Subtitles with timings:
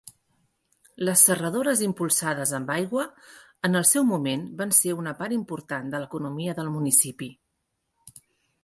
[1.09, 3.05] Les serradores impulsades amb aigua,
[3.69, 7.31] en el seu moment van ser una part important de l'economia del municipi.